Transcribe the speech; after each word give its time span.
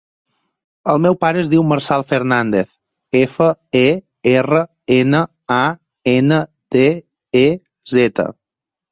El 0.91 0.99
meu 1.05 1.15
pare 1.23 1.39
es 1.41 1.49
diu 1.49 1.63
Marçal 1.71 2.05
Fernandez: 2.11 2.71
efa, 3.19 3.49
e, 3.81 3.83
erra, 4.31 4.61
ena, 4.95 5.19
a, 5.57 5.59
ena, 6.13 6.39
de, 6.77 6.87
e, 7.43 7.45
zeta. 7.97 8.27